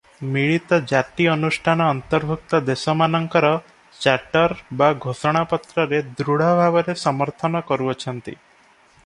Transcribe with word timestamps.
ମିଳିତ 0.35 0.77
ଜାତି 0.91 1.25
ଅନୁଷ୍ଠାନ 1.33 1.89
ଅନ୍ତର୍ଭୁକ୍ତ 1.95 2.61
ଦେଶମାନଙ୍କର 2.69 3.53
ଚାର୍ଟର 4.07 4.59
ବା 4.81 4.89
ଘୋଷଣାପତ୍ରରେ 5.07 6.01
ଦୃଢ଼ 6.23 6.51
ଭାବରେ 6.63 6.97
ସମର୍ଥନ 7.05 7.65
କରୁଅଛନ୍ତି। 7.71 8.37